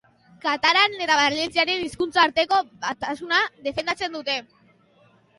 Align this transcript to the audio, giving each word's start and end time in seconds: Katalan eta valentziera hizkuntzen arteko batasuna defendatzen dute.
Katalan 0.43 0.93
eta 1.07 1.17
valentziera 1.17 1.75
hizkuntzen 1.87 2.21
arteko 2.21 2.57
batasuna 2.85 3.41
defendatzen 3.67 4.17
dute. 4.17 4.39